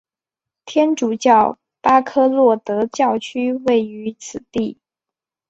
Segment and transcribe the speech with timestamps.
[0.65, 4.79] 天主教巴科洛德教区位于此地。